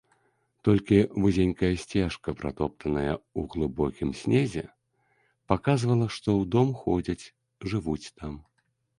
[0.67, 4.63] Толькі вузенькая сцежка, пратоптаная ў глыбокім снезе,
[5.53, 7.25] паказвала, што ў дом ходзяць,
[7.75, 8.33] жывуць там.